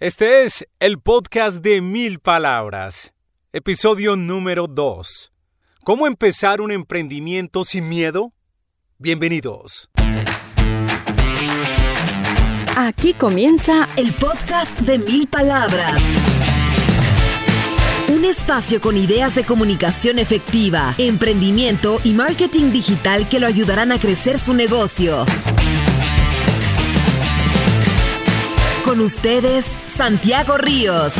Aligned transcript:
Este 0.00 0.44
es 0.44 0.64
el 0.78 1.00
podcast 1.00 1.56
de 1.56 1.80
mil 1.80 2.20
palabras, 2.20 3.14
episodio 3.52 4.14
número 4.14 4.68
2. 4.68 5.32
¿Cómo 5.82 6.06
empezar 6.06 6.60
un 6.60 6.70
emprendimiento 6.70 7.64
sin 7.64 7.88
miedo? 7.88 8.32
Bienvenidos. 8.98 9.90
Aquí 12.76 13.12
comienza 13.12 13.88
el 13.96 14.14
podcast 14.14 14.78
de 14.82 15.00
mil 15.00 15.26
palabras. 15.26 16.00
Un 18.08 18.24
espacio 18.24 18.80
con 18.80 18.96
ideas 18.96 19.34
de 19.34 19.44
comunicación 19.44 20.20
efectiva, 20.20 20.94
emprendimiento 20.98 21.98
y 22.04 22.12
marketing 22.12 22.70
digital 22.70 23.28
que 23.28 23.40
lo 23.40 23.48
ayudarán 23.48 23.90
a 23.90 23.98
crecer 23.98 24.38
su 24.38 24.54
negocio. 24.54 25.26
Ustedes, 29.00 29.64
Santiago 29.88 30.58
Ríos. 30.58 31.14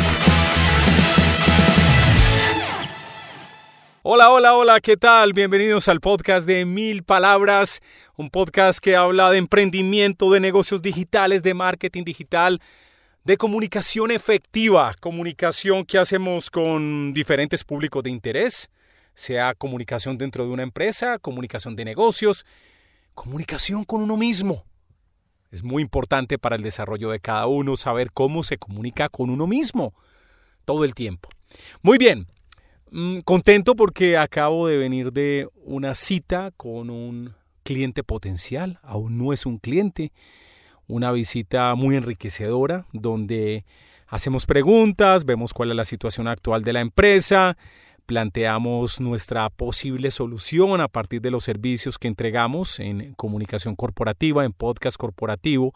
Hola, 4.01 4.31
hola, 4.31 4.55
hola, 4.55 4.81
¿qué 4.81 4.97
tal? 4.97 5.33
Bienvenidos 5.33 5.87
al 5.87 5.99
podcast 5.99 6.45
de 6.45 6.65
Mil 6.65 7.03
Palabras, 7.03 7.81
un 8.15 8.29
podcast 8.29 8.79
que 8.79 8.95
habla 8.95 9.29
de 9.29 9.37
emprendimiento, 9.37 10.31
de 10.31 10.39
negocios 10.39 10.81
digitales, 10.81 11.43
de 11.43 11.53
marketing 11.53 12.03
digital, 12.03 12.61
de 13.23 13.37
comunicación 13.37 14.11
efectiva, 14.11 14.95
comunicación 14.99 15.85
que 15.85 15.99
hacemos 15.99 16.49
con 16.49 17.13
diferentes 17.13 17.63
públicos 17.63 18.03
de 18.03 18.09
interés, 18.09 18.69
sea 19.15 19.53
comunicación 19.53 20.17
dentro 20.17 20.45
de 20.45 20.51
una 20.51 20.63
empresa, 20.63 21.19
comunicación 21.19 21.75
de 21.75 21.85
negocios, 21.85 22.45
comunicación 23.13 23.83
con 23.83 24.01
uno 24.01 24.17
mismo. 24.17 24.65
Es 25.51 25.63
muy 25.63 25.81
importante 25.81 26.37
para 26.37 26.55
el 26.55 26.61
desarrollo 26.61 27.09
de 27.09 27.19
cada 27.19 27.47
uno 27.47 27.75
saber 27.75 28.11
cómo 28.11 28.43
se 28.43 28.57
comunica 28.57 29.09
con 29.09 29.29
uno 29.29 29.47
mismo 29.47 29.93
todo 30.65 30.83
el 30.83 30.93
tiempo. 30.93 31.29
Muy 31.81 31.97
bien, 31.97 32.27
mm, 32.91 33.19
contento 33.21 33.75
porque 33.75 34.17
acabo 34.17 34.67
de 34.67 34.77
venir 34.77 35.11
de 35.11 35.47
una 35.63 35.95
cita 35.95 36.51
con 36.55 36.89
un 36.89 37.33
cliente 37.63 38.03
potencial, 38.03 38.79
aún 38.83 39.17
no 39.17 39.33
es 39.33 39.45
un 39.45 39.57
cliente, 39.57 40.11
una 40.87 41.11
visita 41.11 41.73
muy 41.75 41.95
enriquecedora 41.95 42.85
donde 42.93 43.65
hacemos 44.07 44.45
preguntas, 44.45 45.25
vemos 45.25 45.53
cuál 45.53 45.71
es 45.71 45.75
la 45.75 45.85
situación 45.85 46.27
actual 46.27 46.63
de 46.63 46.73
la 46.73 46.81
empresa, 46.81 47.57
planteamos 48.09 48.99
nuestra 48.99 49.51
posible 49.51 50.09
solución 50.09 50.81
a 50.81 50.87
partir 50.87 51.21
de 51.21 51.29
los 51.29 51.43
servicios 51.43 51.99
que 51.99 52.07
entregamos 52.07 52.79
en 52.79 53.13
comunicación 53.13 53.75
corporativa, 53.75 54.43
en 54.43 54.51
podcast 54.51 54.97
corporativo. 54.97 55.75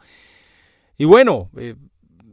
Y 0.98 1.06
bueno, 1.06 1.52
eh, 1.58 1.76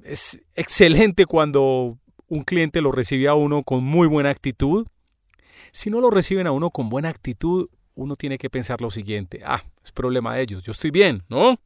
es 0.02 0.40
excelente 0.54 1.26
cuando 1.26 1.98
un 2.28 2.44
cliente 2.44 2.80
lo 2.80 2.92
recibe 2.92 3.28
a 3.28 3.34
uno 3.34 3.62
con 3.62 3.84
muy 3.84 4.08
buena 4.08 4.30
actitud. 4.30 4.86
Si 5.70 5.90
no 5.90 6.00
lo 6.00 6.08
reciben 6.08 6.46
a 6.46 6.52
uno 6.52 6.70
con 6.70 6.88
buena 6.88 7.10
actitud, 7.10 7.68
uno 7.94 8.16
tiene 8.16 8.38
que 8.38 8.48
pensar 8.48 8.80
lo 8.80 8.90
siguiente, 8.90 9.42
ah, 9.44 9.62
es 9.84 9.92
problema 9.92 10.34
de 10.34 10.40
ellos, 10.40 10.62
yo 10.62 10.72
estoy 10.72 10.90
bien, 10.90 11.24
¿no? 11.28 11.60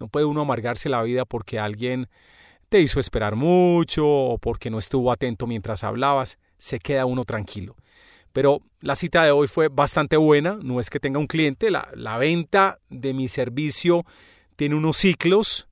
No 0.00 0.08
puede 0.08 0.24
uno 0.24 0.40
amargarse 0.40 0.88
la 0.88 1.02
vida 1.02 1.26
porque 1.26 1.58
alguien 1.58 2.08
te 2.70 2.80
hizo 2.80 2.98
esperar 2.98 3.36
mucho 3.36 4.08
o 4.08 4.38
porque 4.38 4.70
no 4.70 4.78
estuvo 4.78 5.12
atento 5.12 5.46
mientras 5.46 5.84
hablabas 5.84 6.38
se 6.58 6.78
queda 6.78 7.06
uno 7.06 7.24
tranquilo. 7.24 7.76
Pero 8.32 8.62
la 8.80 8.96
cita 8.96 9.24
de 9.24 9.30
hoy 9.30 9.48
fue 9.48 9.68
bastante 9.68 10.16
buena, 10.16 10.58
no 10.62 10.80
es 10.80 10.90
que 10.90 11.00
tenga 11.00 11.18
un 11.18 11.26
cliente, 11.26 11.70
la, 11.70 11.88
la 11.94 12.18
venta 12.18 12.78
de 12.90 13.14
mi 13.14 13.28
servicio 13.28 14.04
tiene 14.56 14.74
unos 14.74 14.96
ciclos 14.98 15.68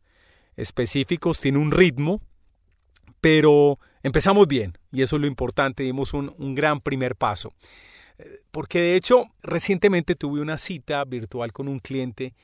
específicos, 0.56 1.41
tiene 1.41 1.59
un 1.59 1.70
ritmo, 1.70 2.20
pero 3.20 3.78
empezamos 4.03 4.47
bien 4.48 4.78
y 4.91 5.03
eso 5.03 5.17
es 5.17 5.23
lo 5.23 5.28
importante, 5.28 5.83
dimos 5.83 6.15
un, 6.15 6.34
un 6.39 6.55
gran 6.55 6.81
primer 6.81 7.17
paso. 7.17 7.53
Porque 8.50 8.81
de 8.81 8.97
hecho 8.97 9.25
recientemente 9.43 10.15
tuve 10.15 10.41
una 10.41 10.56
cita 10.56 11.05
virtual 11.05 11.53
con 11.53 11.69
un 11.69 11.78
cliente 11.78 12.34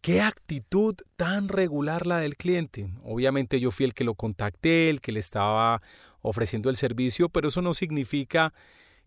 Qué 0.00 0.20
actitud 0.20 0.94
tan 1.16 1.48
regular 1.48 2.06
la 2.06 2.18
del 2.18 2.36
cliente. 2.36 2.88
Obviamente 3.02 3.58
yo 3.58 3.70
fui 3.70 3.84
el 3.84 3.94
que 3.94 4.04
lo 4.04 4.14
contacté, 4.14 4.90
el 4.90 5.00
que 5.00 5.12
le 5.12 5.18
estaba 5.18 5.82
ofreciendo 6.22 6.70
el 6.70 6.76
servicio, 6.76 7.28
pero 7.28 7.48
eso 7.48 7.62
no 7.62 7.74
significa 7.74 8.52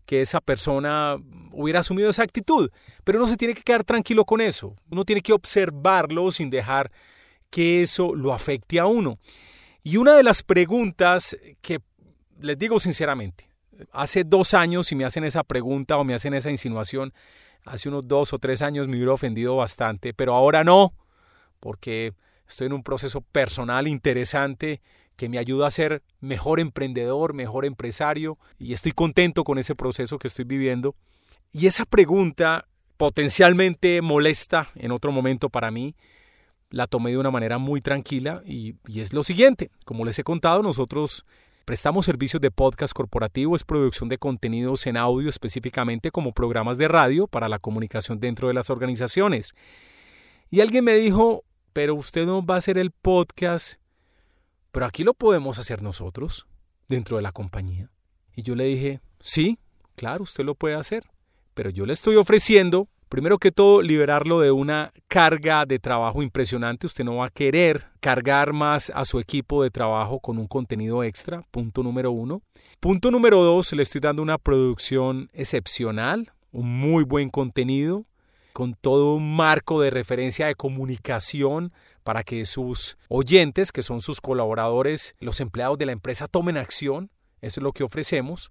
que 0.06 0.20
esa 0.20 0.40
persona 0.40 1.16
hubiera 1.52 1.80
asumido 1.80 2.10
esa 2.10 2.22
actitud. 2.22 2.70
Pero 3.04 3.18
uno 3.18 3.28
se 3.28 3.36
tiene 3.36 3.54
que 3.54 3.62
quedar 3.62 3.84
tranquilo 3.84 4.24
con 4.24 4.40
eso. 4.40 4.74
Uno 4.90 5.04
tiene 5.04 5.22
que 5.22 5.32
observarlo 5.32 6.30
sin 6.32 6.50
dejar 6.50 6.90
que 7.50 7.82
eso 7.82 8.14
lo 8.14 8.32
afecte 8.32 8.78
a 8.78 8.86
uno. 8.86 9.18
Y 9.84 9.96
una 9.96 10.14
de 10.14 10.22
las 10.22 10.42
preguntas 10.42 11.36
que 11.60 11.80
les 12.40 12.58
digo 12.58 12.80
sinceramente, 12.80 13.48
hace 13.92 14.24
dos 14.24 14.54
años 14.54 14.86
si 14.86 14.94
me 14.94 15.04
hacen 15.04 15.24
esa 15.24 15.44
pregunta 15.44 15.96
o 15.96 16.04
me 16.04 16.14
hacen 16.14 16.34
esa 16.34 16.50
insinuación, 16.50 17.12
hace 17.64 17.88
unos 17.88 18.08
dos 18.08 18.32
o 18.32 18.38
tres 18.38 18.62
años 18.62 18.88
me 18.88 18.96
hubiera 18.96 19.12
ofendido 19.12 19.56
bastante, 19.56 20.14
pero 20.14 20.34
ahora 20.34 20.64
no, 20.64 20.94
porque 21.60 22.12
estoy 22.48 22.66
en 22.66 22.72
un 22.72 22.82
proceso 22.82 23.20
personal 23.20 23.86
interesante 23.86 24.80
que 25.16 25.28
me 25.28 25.38
ayuda 25.38 25.66
a 25.66 25.70
ser 25.70 26.02
mejor 26.20 26.60
emprendedor, 26.60 27.34
mejor 27.34 27.64
empresario, 27.64 28.38
y 28.58 28.72
estoy 28.72 28.92
contento 28.92 29.44
con 29.44 29.58
ese 29.58 29.74
proceso 29.74 30.18
que 30.18 30.28
estoy 30.28 30.44
viviendo. 30.44 30.94
Y 31.52 31.66
esa 31.66 31.84
pregunta 31.84 32.66
potencialmente 32.96 34.00
molesta 34.00 34.68
en 34.76 34.92
otro 34.92 35.12
momento 35.12 35.48
para 35.48 35.70
mí, 35.70 35.94
la 36.70 36.86
tomé 36.86 37.10
de 37.10 37.18
una 37.18 37.30
manera 37.30 37.58
muy 37.58 37.80
tranquila 37.80 38.42
y, 38.46 38.76
es 38.94 39.12
lo 39.12 39.22
siguiente, 39.22 39.70
como 39.84 40.04
les 40.04 40.18
he 40.18 40.24
contado, 40.24 40.62
nosotros 40.62 41.24
Prestamos 41.64 42.06
servicios 42.06 42.40
de 42.42 42.50
podcast 42.50 42.92
corporativo, 42.92 43.54
es 43.54 43.62
producción 43.62 44.08
de 44.08 44.18
contenidos 44.18 44.84
en 44.88 44.96
audio 44.96 45.28
específicamente 45.28 46.10
como 46.10 46.32
programas 46.32 46.76
de 46.76 46.88
radio 46.88 47.28
para 47.28 47.48
la 47.48 47.60
comunicación 47.60 48.18
dentro 48.18 48.48
de 48.48 48.54
las 48.54 48.68
organizaciones. 48.68 49.54
Y 50.50 50.60
alguien 50.60 50.84
me 50.84 50.94
dijo, 50.94 51.44
pero 51.72 51.94
usted 51.94 52.26
no 52.26 52.44
va 52.44 52.56
a 52.56 52.58
hacer 52.58 52.78
el 52.78 52.90
podcast, 52.90 53.80
pero 54.72 54.86
aquí 54.86 55.04
lo 55.04 55.14
podemos 55.14 55.58
hacer 55.58 55.82
nosotros, 55.82 56.46
dentro 56.88 57.16
de 57.16 57.22
la 57.22 57.32
compañía. 57.32 57.90
Y 58.34 58.42
yo 58.42 58.56
le 58.56 58.64
dije, 58.64 59.00
sí, 59.20 59.58
claro, 59.94 60.24
usted 60.24 60.44
lo 60.44 60.56
puede 60.56 60.74
hacer, 60.74 61.04
pero 61.54 61.70
yo 61.70 61.86
le 61.86 61.92
estoy 61.92 62.16
ofreciendo 62.16 62.88
Primero 63.12 63.36
que 63.36 63.52
todo, 63.52 63.82
liberarlo 63.82 64.40
de 64.40 64.52
una 64.52 64.90
carga 65.06 65.66
de 65.66 65.78
trabajo 65.78 66.22
impresionante. 66.22 66.86
Usted 66.86 67.04
no 67.04 67.16
va 67.16 67.26
a 67.26 67.30
querer 67.30 67.88
cargar 68.00 68.54
más 68.54 68.90
a 68.94 69.04
su 69.04 69.20
equipo 69.20 69.62
de 69.62 69.70
trabajo 69.70 70.18
con 70.18 70.38
un 70.38 70.46
contenido 70.46 71.04
extra. 71.04 71.42
Punto 71.50 71.82
número 71.82 72.10
uno. 72.10 72.40
Punto 72.80 73.10
número 73.10 73.44
dos, 73.44 73.70
le 73.74 73.82
estoy 73.82 74.00
dando 74.00 74.22
una 74.22 74.38
producción 74.38 75.28
excepcional, 75.34 76.32
un 76.52 76.80
muy 76.80 77.04
buen 77.04 77.28
contenido, 77.28 78.06
con 78.52 78.74
todo 78.74 79.14
un 79.14 79.34
marco 79.34 79.80
de 79.80 79.90
referencia 79.90 80.46
de 80.46 80.54
comunicación 80.54 81.72
para 82.04 82.22
que 82.22 82.44
sus 82.46 82.98
oyentes, 83.08 83.72
que 83.72 83.82
son 83.82 84.00
sus 84.00 84.20
colaboradores, 84.20 85.14
los 85.20 85.40
empleados 85.40 85.78
de 85.78 85.86
la 85.86 85.92
empresa, 85.92 86.28
tomen 86.28 86.56
acción. 86.56 87.10
Eso 87.40 87.60
es 87.60 87.64
lo 87.64 87.72
que 87.72 87.84
ofrecemos. 87.84 88.50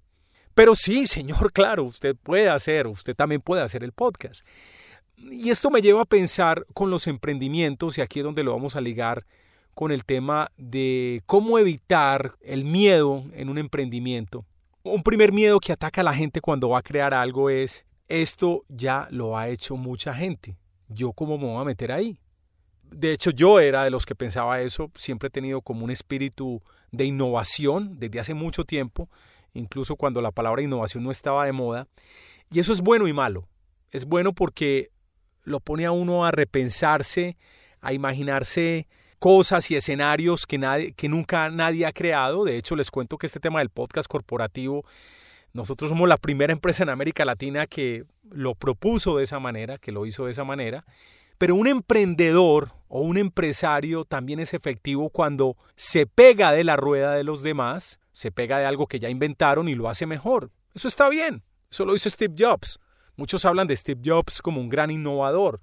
Pero 0.54 0.76
sí, 0.76 1.08
señor, 1.08 1.52
claro, 1.54 1.84
usted 1.84 2.16
puede 2.16 2.50
hacer, 2.50 2.88
usted 2.88 3.16
también 3.16 3.42
puede 3.42 3.62
hacer 3.62 3.84
el 3.84 3.92
podcast. 3.92 4.46
Y 5.18 5.50
esto 5.52 5.70
me 5.70 5.82
lleva 5.82 6.02
a 6.02 6.06
pensar 6.06 6.66
con 6.74 6.90
los 6.90 7.08
emprendimientos, 7.08 7.98
y 7.98 8.02
aquí 8.02 8.20
es 8.20 8.26
donde 8.26 8.44
lo 8.44 8.54
vamos 8.54 8.76
a 8.76 8.82
ligar 8.82 9.26
con 9.74 9.92
el 9.92 10.04
tema 10.04 10.52
de 10.58 11.22
cómo 11.26 11.60
evitar 11.60 12.32
el 12.42 12.66
miedo 12.66 13.24
en 13.34 13.50
un 13.50 13.58
emprendimiento. 13.58 14.46
Un 14.84 15.04
primer 15.04 15.32
miedo 15.32 15.60
que 15.60 15.72
ataca 15.72 16.02
a 16.02 16.04
la 16.04 16.16
gente 16.16 16.42
cuando 16.42 16.70
va 16.70 16.80
a 16.80 16.84
crear 16.84 17.14
algo 17.14 17.50
es, 17.50 17.86
esto 18.12 18.64
ya 18.68 19.08
lo 19.12 19.38
ha 19.38 19.50
hecho 19.50 19.76
mucha 19.76 20.14
gente, 20.14 20.58
yo 20.88 21.14
cómo 21.14 21.38
me 21.38 21.46
voy 21.46 21.62
a 21.62 21.66
meter 21.66 21.92
ahí. 21.92 22.18
De 22.84 23.14
hecho, 23.14 23.32
yo 23.32 23.60
era 23.60 23.86
de 23.86 23.90
los 23.90 24.06
que 24.06 24.16
pensaba 24.16 24.60
eso, 24.62 24.92
siempre 24.96 25.28
he 25.28 25.32
tenido 25.32 25.62
como 25.62 25.86
un 25.86 25.92
espíritu 25.92 26.62
de 26.92 27.06
innovación 27.06 27.98
desde 28.00 28.20
hace 28.20 28.34
mucho 28.34 28.66
tiempo 28.66 29.10
incluso 29.54 29.96
cuando 29.96 30.22
la 30.22 30.32
palabra 30.32 30.62
innovación 30.62 31.04
no 31.04 31.12
estaba 31.12 31.46
de 31.46 31.52
moda. 31.52 31.88
Y 32.52 32.60
eso 32.60 32.74
es 32.74 32.82
bueno 32.82 33.08
y 33.08 33.14
malo. 33.14 33.48
Es 33.92 34.06
bueno 34.06 34.34
porque 34.34 34.90
lo 35.44 35.60
pone 35.60 35.86
a 35.86 35.92
uno 35.92 36.26
a 36.26 36.32
repensarse, 36.32 37.38
a 37.82 37.94
imaginarse 37.94 38.88
cosas 39.20 39.70
y 39.72 39.76
escenarios 39.76 40.46
que, 40.46 40.58
nadie, 40.58 40.94
que 40.94 41.10
nunca 41.10 41.50
nadie 41.50 41.86
ha 41.86 41.92
creado. 41.92 42.44
De 42.44 42.58
hecho, 42.58 42.76
les 42.76 42.92
cuento 42.92 43.18
que 43.18 43.28
este 43.28 43.40
tema 43.40 43.60
del 43.60 43.70
podcast 43.70 44.08
corporativo, 44.08 44.86
nosotros 45.54 45.90
somos 45.90 46.08
la 46.08 46.18
primera 46.18 46.54
empresa 46.54 46.84
en 46.84 46.90
América 46.90 47.26
Latina 47.26 47.68
que 47.68 48.06
lo 48.30 48.56
propuso 48.56 49.18
de 49.18 49.24
esa 49.24 49.40
manera, 49.40 49.78
que 49.78 49.92
lo 49.92 50.06
hizo 50.06 50.26
de 50.26 50.32
esa 50.32 50.44
manera. 50.44 50.86
Pero 51.38 51.56
un 51.56 51.68
emprendedor 51.68 52.74
o 52.88 53.02
un 53.02 53.18
empresario 53.18 54.06
también 54.06 54.40
es 54.40 54.54
efectivo 54.54 55.10
cuando 55.10 55.58
se 55.76 56.06
pega 56.06 56.52
de 56.52 56.64
la 56.64 56.76
rueda 56.76 57.14
de 57.14 57.24
los 57.24 57.44
demás 57.44 58.00
se 58.14 58.32
pega 58.32 58.60
de 58.60 58.66
algo 58.66 58.88
que 58.88 59.00
ya 59.00 59.10
inventaron 59.10 59.68
y 59.68 59.76
lo 59.76 59.90
hace 59.90 60.06
mejor. 60.06 60.52
Eso 60.74 60.88
está 60.88 61.10
bien. 61.10 61.44
Eso 61.70 61.86
lo 61.86 61.96
hizo 61.96 62.10
Steve 62.10 62.36
Jobs. 62.38 62.80
Muchos 63.16 63.46
hablan 63.46 63.68
de 63.68 63.78
Steve 63.78 64.02
Jobs 64.04 64.42
como 64.42 64.60
un 64.62 64.70
gran 64.70 64.92
innovador. 64.92 65.62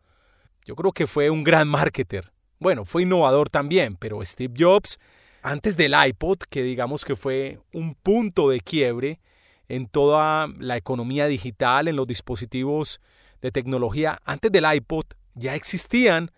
Yo 0.64 0.74
creo 0.74 0.92
que 0.92 1.06
fue 1.06 1.30
un 1.30 1.44
gran 1.44 1.68
marketer. 1.68 2.32
Bueno, 2.58 2.84
fue 2.84 3.02
innovador 3.02 3.48
también, 3.48 3.96
pero 3.96 4.24
Steve 4.24 4.54
Jobs 4.58 4.98
antes 5.42 5.76
del 5.76 5.94
iPod, 5.94 6.38
que 6.50 6.62
digamos 6.62 7.04
que 7.04 7.14
fue 7.14 7.60
un 7.72 7.94
punto 7.94 8.50
de 8.50 8.60
quiebre 8.60 9.20
en 9.68 9.86
toda 9.86 10.48
la 10.58 10.76
economía 10.76 11.26
digital, 11.26 11.88
en 11.88 11.96
los 11.96 12.06
dispositivos 12.06 13.00
de 13.40 13.50
tecnología, 13.50 14.18
antes 14.24 14.50
del 14.50 14.64
iPod 14.72 15.04
ya 15.34 15.54
existían 15.54 16.30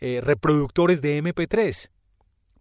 eh, 0.00 0.20
reproductores 0.22 1.00
de 1.00 1.22
MP3. 1.22 1.90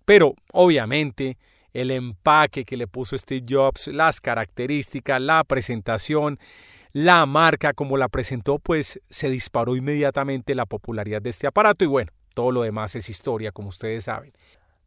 Pero 0.06 0.36
obviamente 0.51 1.38
el 1.74 1.92
empaque 1.92 2.66
que 2.66 2.77
le 2.77 2.88
puso 2.88 3.18
Steve 3.18 3.45
Jobs, 3.48 3.88
las 3.88 4.19
características, 4.19 5.21
la 5.21 5.44
presentación, 5.44 6.39
la 6.92 7.25
marca 7.25 7.74
como 7.74 7.98
la 7.98 8.10
presentó, 8.10 8.60
pues 8.60 9.00
se 9.10 9.30
disparó 9.30 9.75
inmediatamente 9.75 10.56
la 10.56 10.66
popularidad 10.66 11.21
de 11.21 11.30
este 11.30 11.48
aparato 11.48 11.86
y 11.86 11.88
bueno, 11.88 12.12
todo 12.33 12.51
lo 12.51 12.63
demás 12.63 12.95
es 12.95 13.10
historia, 13.10 13.51
como 13.51 13.69
ustedes 13.69 14.06
saben. 14.06 14.33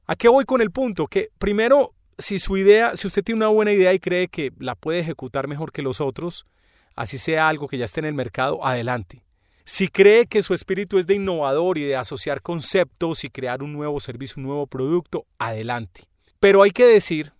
¿A 0.06 0.16
qué 0.16 0.28
voy 0.28 0.44
con 0.44 0.60
el 0.60 0.70
punto? 0.70 1.06
Que 1.06 1.30
primero, 1.38 1.94
si 2.22 2.38
su 2.38 2.56
idea, 2.56 2.96
si 2.96 3.06
usted 3.06 3.22
tiene 3.22 3.38
una 3.38 3.48
buena 3.48 3.72
idea 3.72 3.92
y 3.92 3.98
cree 3.98 4.28
que 4.28 4.52
la 4.58 4.74
puede 4.74 5.00
ejecutar 5.00 5.48
mejor 5.48 5.72
que 5.72 5.82
los 5.82 6.00
otros, 6.00 6.46
así 6.94 7.18
sea 7.18 7.48
algo 7.48 7.68
que 7.68 7.78
ya 7.78 7.84
esté 7.84 8.00
en 8.00 8.06
el 8.06 8.14
mercado, 8.14 8.64
adelante. 8.64 9.24
Si 9.64 9.88
cree 9.88 10.26
que 10.26 10.42
su 10.42 10.54
espíritu 10.54 10.98
es 10.98 11.06
de 11.06 11.14
innovador 11.14 11.78
y 11.78 11.84
de 11.84 11.96
asociar 11.96 12.42
conceptos 12.42 13.24
y 13.24 13.30
crear 13.30 13.62
un 13.62 13.72
nuevo 13.72 14.00
servicio, 14.00 14.36
un 14.38 14.44
nuevo 14.44 14.66
producto, 14.66 15.26
adelante. 15.38 16.02
Pero 16.40 16.62
hay 16.62 16.70
que 16.70 16.86
decir, 16.86 17.32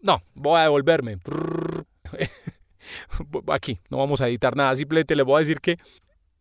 no, 0.00 0.22
voy 0.34 0.58
a 0.58 0.62
devolverme. 0.62 1.18
Aquí, 3.48 3.78
no 3.90 3.98
vamos 3.98 4.20
a 4.20 4.28
editar 4.28 4.56
nada, 4.56 4.74
simplemente 4.74 5.14
le 5.14 5.22
voy 5.22 5.36
a 5.36 5.38
decir 5.40 5.60
que 5.60 5.78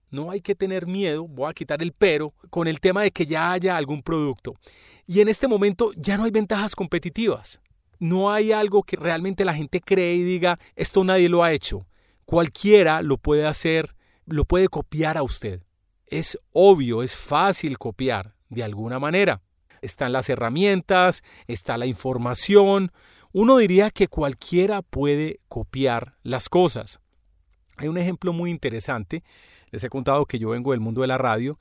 no 0.09 0.31
hay 0.31 0.41
que 0.41 0.55
tener 0.55 0.87
miedo, 0.87 1.27
voy 1.27 1.49
a 1.49 1.53
quitar 1.53 1.83
el 1.83 1.91
pero 1.91 2.33
con 2.49 2.67
el 2.67 2.79
tema 2.79 3.01
de 3.01 3.11
que 3.11 3.25
ya 3.25 3.51
haya 3.51 3.77
algún 3.77 4.01
producto. 4.01 4.55
Y 5.05 5.21
en 5.21 5.27
este 5.27 5.47
momento 5.47 5.91
ya 5.95 6.17
no 6.17 6.23
hay 6.23 6.31
ventajas 6.31 6.75
competitivas. 6.75 7.61
No 7.99 8.31
hay 8.31 8.51
algo 8.51 8.83
que 8.83 8.95
realmente 8.95 9.45
la 9.45 9.53
gente 9.53 9.81
cree 9.81 10.15
y 10.15 10.23
diga, 10.23 10.59
esto 10.75 11.03
nadie 11.03 11.29
lo 11.29 11.43
ha 11.43 11.51
hecho. 11.51 11.87
Cualquiera 12.25 13.01
lo 13.01 13.17
puede 13.17 13.45
hacer, 13.45 13.95
lo 14.25 14.45
puede 14.45 14.67
copiar 14.67 15.17
a 15.17 15.23
usted. 15.23 15.63
Es 16.05 16.37
obvio, 16.51 17.03
es 17.03 17.15
fácil 17.15 17.77
copiar 17.77 18.35
de 18.49 18.63
alguna 18.63 18.99
manera. 18.99 19.41
Están 19.81 20.11
las 20.11 20.29
herramientas, 20.29 21.23
está 21.47 21.77
la 21.77 21.85
información. 21.85 22.91
Uno 23.31 23.57
diría 23.57 23.91
que 23.91 24.07
cualquiera 24.07 24.81
puede 24.81 25.39
copiar 25.47 26.17
las 26.23 26.49
cosas. 26.49 26.99
Hay 27.77 27.87
un 27.87 27.97
ejemplo 27.97 28.33
muy 28.33 28.49
interesante. 28.49 29.23
Les 29.71 29.83
he 29.83 29.89
contado 29.89 30.25
que 30.25 30.39
yo 30.39 30.49
vengo 30.49 30.71
del 30.71 30.79
mundo 30.79 31.01
de 31.01 31.07
la 31.07 31.17
radio 31.17 31.59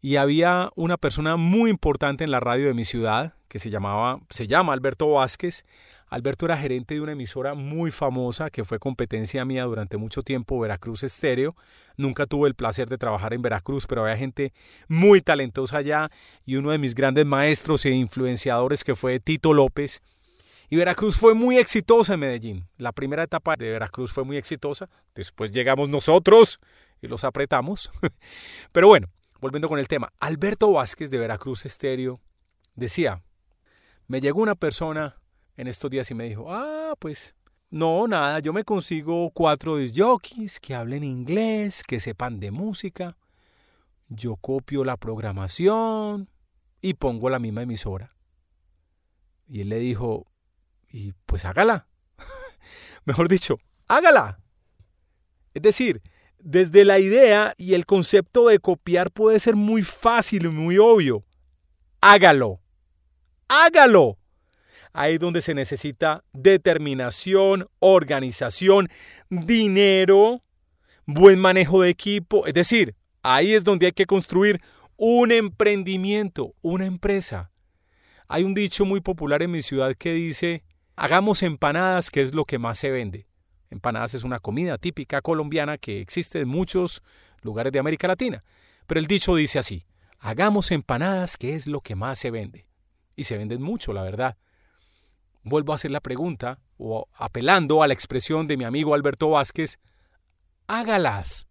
y 0.00 0.16
había 0.16 0.70
una 0.76 0.96
persona 0.96 1.36
muy 1.36 1.70
importante 1.70 2.22
en 2.24 2.30
la 2.30 2.40
radio 2.40 2.66
de 2.66 2.74
mi 2.74 2.84
ciudad 2.84 3.35
que 3.48 3.58
se 3.58 3.70
llamaba, 3.70 4.20
se 4.30 4.46
llama 4.46 4.72
Alberto 4.72 5.10
Vázquez. 5.10 5.64
Alberto 6.08 6.46
era 6.46 6.56
gerente 6.56 6.94
de 6.94 7.00
una 7.00 7.12
emisora 7.12 7.54
muy 7.54 7.90
famosa 7.90 8.50
que 8.50 8.62
fue 8.62 8.78
competencia 8.78 9.44
mía 9.44 9.64
durante 9.64 9.96
mucho 9.96 10.22
tiempo, 10.22 10.60
Veracruz 10.60 11.02
Estéreo. 11.02 11.56
Nunca 11.96 12.26
tuve 12.26 12.48
el 12.48 12.54
placer 12.54 12.88
de 12.88 12.98
trabajar 12.98 13.34
en 13.34 13.42
Veracruz, 13.42 13.86
pero 13.86 14.02
había 14.02 14.16
gente 14.16 14.52
muy 14.88 15.20
talentosa 15.20 15.78
allá 15.78 16.10
y 16.44 16.56
uno 16.56 16.70
de 16.70 16.78
mis 16.78 16.94
grandes 16.94 17.26
maestros 17.26 17.84
e 17.86 17.90
influenciadores 17.90 18.84
que 18.84 18.94
fue 18.94 19.18
Tito 19.18 19.52
López. 19.52 20.00
Y 20.68 20.76
Veracruz 20.76 21.16
fue 21.16 21.34
muy 21.34 21.58
exitosa 21.58 22.14
en 22.14 22.20
Medellín. 22.20 22.68
La 22.76 22.92
primera 22.92 23.22
etapa 23.22 23.56
de 23.56 23.70
Veracruz 23.70 24.12
fue 24.12 24.24
muy 24.24 24.36
exitosa. 24.36 24.88
Después 25.14 25.52
llegamos 25.52 25.88
nosotros 25.88 26.60
y 27.00 27.08
los 27.08 27.24
apretamos. 27.24 27.90
Pero 28.72 28.88
bueno, 28.88 29.08
volviendo 29.40 29.68
con 29.68 29.78
el 29.78 29.88
tema. 29.88 30.12
Alberto 30.18 30.72
Vázquez 30.72 31.10
de 31.10 31.18
Veracruz 31.18 31.64
Estéreo 31.64 32.20
decía, 32.74 33.22
me 34.08 34.20
llegó 34.20 34.42
una 34.42 34.54
persona 34.54 35.16
en 35.56 35.68
estos 35.68 35.90
días 35.90 36.10
y 36.10 36.14
me 36.14 36.24
dijo, 36.24 36.52
ah, 36.52 36.94
pues 36.98 37.34
no, 37.70 38.06
nada, 38.06 38.38
yo 38.38 38.52
me 38.52 38.64
consigo 38.64 39.30
cuatro 39.30 39.76
disjockeys 39.76 40.60
que 40.60 40.74
hablen 40.74 41.02
inglés, 41.02 41.82
que 41.82 41.98
sepan 41.98 42.38
de 42.38 42.50
música. 42.50 43.16
Yo 44.08 44.36
copio 44.36 44.84
la 44.84 44.96
programación 44.96 46.28
y 46.80 46.94
pongo 46.94 47.28
la 47.28 47.40
misma 47.40 47.62
emisora. 47.62 48.16
Y 49.48 49.62
él 49.62 49.68
le 49.68 49.78
dijo, 49.78 50.26
y 50.88 51.12
pues 51.26 51.44
hágala. 51.44 51.88
Mejor 53.04 53.28
dicho, 53.28 53.58
hágala. 53.88 54.40
Es 55.54 55.62
decir, 55.62 56.02
desde 56.38 56.84
la 56.84 57.00
idea 57.00 57.54
y 57.56 57.74
el 57.74 57.86
concepto 57.86 58.46
de 58.46 58.60
copiar 58.60 59.10
puede 59.10 59.40
ser 59.40 59.56
muy 59.56 59.82
fácil 59.82 60.46
y 60.46 60.48
muy 60.48 60.78
obvio. 60.78 61.24
Hágalo. 62.00 62.60
Hágalo. 63.48 64.18
Ahí 64.92 65.14
es 65.14 65.20
donde 65.20 65.42
se 65.42 65.54
necesita 65.54 66.24
determinación, 66.32 67.68
organización, 67.80 68.88
dinero, 69.28 70.42
buen 71.04 71.38
manejo 71.38 71.82
de 71.82 71.90
equipo. 71.90 72.46
Es 72.46 72.54
decir, 72.54 72.94
ahí 73.22 73.52
es 73.52 73.62
donde 73.62 73.86
hay 73.86 73.92
que 73.92 74.06
construir 74.06 74.60
un 74.96 75.32
emprendimiento, 75.32 76.54
una 76.62 76.86
empresa. 76.86 77.50
Hay 78.28 78.42
un 78.42 78.54
dicho 78.54 78.84
muy 78.84 79.00
popular 79.00 79.42
en 79.42 79.50
mi 79.50 79.62
ciudad 79.62 79.94
que 79.94 80.12
dice, 80.12 80.64
hagamos 80.96 81.42
empanadas, 81.42 82.10
que 82.10 82.22
es 82.22 82.34
lo 82.34 82.44
que 82.44 82.58
más 82.58 82.78
se 82.78 82.90
vende. 82.90 83.26
Empanadas 83.70 84.14
es 84.14 84.24
una 84.24 84.40
comida 84.40 84.78
típica 84.78 85.20
colombiana 85.20 85.76
que 85.76 86.00
existe 86.00 86.40
en 86.40 86.48
muchos 86.48 87.02
lugares 87.42 87.72
de 87.72 87.78
América 87.78 88.08
Latina. 88.08 88.42
Pero 88.86 88.98
el 88.98 89.06
dicho 89.06 89.34
dice 89.36 89.58
así, 89.58 89.84
hagamos 90.18 90.70
empanadas, 90.70 91.36
que 91.36 91.54
es 91.54 91.66
lo 91.66 91.80
que 91.80 91.94
más 91.94 92.18
se 92.18 92.30
vende. 92.30 92.66
Y 93.16 93.24
se 93.24 93.36
venden 93.36 93.62
mucho, 93.62 93.92
la 93.92 94.02
verdad. 94.02 94.36
Vuelvo 95.42 95.72
a 95.72 95.76
hacer 95.76 95.90
la 95.90 96.00
pregunta, 96.00 96.60
o 96.76 97.08
apelando 97.14 97.82
a 97.82 97.88
la 97.88 97.94
expresión 97.94 98.46
de 98.46 98.56
mi 98.56 98.64
amigo 98.64 98.94
Alberto 98.94 99.30
Vázquez, 99.30 99.80
hágalas. 100.66 101.48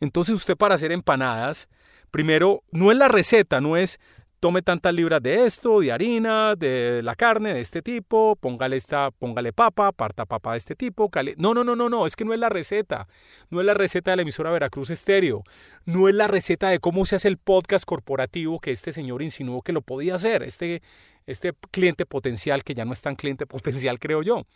Entonces 0.00 0.34
usted 0.34 0.56
para 0.56 0.74
hacer 0.74 0.92
empanadas, 0.92 1.68
primero, 2.10 2.62
no 2.70 2.92
es 2.92 2.98
la 2.98 3.08
receta, 3.08 3.60
no 3.60 3.76
es 3.76 3.98
tome 4.40 4.62
tantas 4.62 4.92
libras 4.94 5.22
de 5.22 5.46
esto, 5.46 5.80
de 5.80 5.92
harina, 5.92 6.54
de 6.54 7.00
la 7.02 7.14
carne 7.14 7.54
de 7.54 7.60
este 7.60 7.82
tipo, 7.82 8.36
póngale 8.36 8.76
esta, 8.76 9.10
póngale 9.10 9.52
papa, 9.52 9.92
parta 9.92 10.26
papa 10.26 10.52
de 10.52 10.58
este 10.58 10.76
tipo, 10.76 11.10
no, 11.38 11.54
no, 11.54 11.64
no, 11.64 11.76
no, 11.76 11.88
no, 11.88 12.06
es 12.06 12.16
que 12.16 12.24
no 12.24 12.34
es 12.34 12.38
la 12.38 12.48
receta, 12.48 13.08
no 13.50 13.60
es 13.60 13.66
la 13.66 13.74
receta 13.74 14.10
de 14.10 14.16
la 14.16 14.22
emisora 14.22 14.50
Veracruz 14.50 14.90
Estéreo, 14.90 15.42
no 15.84 16.08
es 16.08 16.14
la 16.14 16.28
receta 16.28 16.68
de 16.68 16.78
cómo 16.78 17.06
se 17.06 17.16
hace 17.16 17.28
el 17.28 17.38
podcast 17.38 17.84
corporativo 17.84 18.60
que 18.60 18.72
este 18.72 18.92
señor 18.92 19.22
insinuó 19.22 19.62
que 19.62 19.72
lo 19.72 19.82
podía 19.82 20.14
hacer, 20.16 20.42
este, 20.42 20.82
este 21.26 21.54
cliente 21.70 22.06
potencial 22.06 22.64
que 22.64 22.74
ya 22.74 22.84
no 22.84 22.92
es 22.92 23.00
tan 23.00 23.16
cliente 23.16 23.46
potencial, 23.46 23.98
creo 23.98 24.22
yo. 24.22 24.46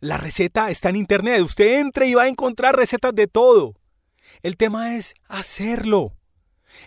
La 0.00 0.18
receta 0.18 0.70
está 0.70 0.88
en 0.90 0.96
internet, 0.96 1.40
usted 1.40 1.80
entre 1.80 2.08
y 2.08 2.14
va 2.14 2.24
a 2.24 2.28
encontrar 2.28 2.76
recetas 2.76 3.14
de 3.14 3.26
todo. 3.26 3.74
El 4.42 4.56
tema 4.56 4.96
es 4.96 5.14
hacerlo. 5.28 6.12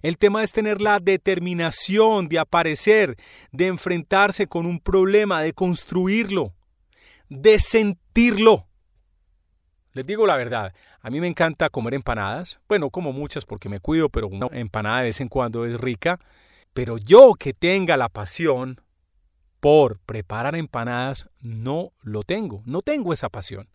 El 0.02 0.18
tema 0.18 0.44
es 0.44 0.52
tener 0.52 0.82
la 0.82 1.00
determinación 1.00 2.28
de 2.28 2.40
aparecer, 2.40 3.16
de 3.52 3.68
enfrentarse 3.68 4.48
con 4.48 4.66
un 4.66 4.80
problema, 4.80 5.42
de 5.42 5.54
construirlo, 5.54 6.54
de 7.30 7.60
sentirlo. 7.60 8.68
Les 9.94 10.06
digo 10.06 10.28
la 10.28 10.38
verdad, 10.38 10.74
a 11.02 11.10
mí 11.10 11.20
me 11.20 11.28
encanta 11.28 11.70
comer 11.70 11.96
empanadas. 11.96 12.60
Bueno, 12.68 12.90
como 12.90 13.14
muchas 13.14 13.46
porque 13.46 13.70
me 13.70 13.80
cuido, 13.80 14.10
pero 14.10 14.28
una 14.28 14.48
empanada 14.52 15.00
de 15.00 15.06
vez 15.06 15.22
en 15.22 15.28
cuando 15.28 15.66
es 15.66 15.80
rica. 15.80 16.20
Pero 16.74 16.98
yo 16.98 17.34
que 17.34 17.54
tenga 17.54 17.98
la 17.98 18.10
pasión 18.10 18.80
por 19.60 20.00
preparar 20.00 20.56
empanadas, 20.56 21.28
no 21.42 21.92
lo 22.04 22.22
tengo, 22.22 22.62
no 22.66 22.82
tengo 22.82 23.14
esa 23.14 23.30
pasión. 23.30 23.70